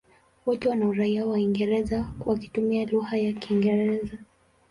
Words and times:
Wote 0.45 0.69
wana 0.69 0.87
uraia 0.87 1.25
wa 1.25 1.33
Uingereza 1.33 2.07
wakitumia 2.25 2.85
lugha 2.85 3.17
ya 3.17 3.33
Kiingereza. 3.33 4.17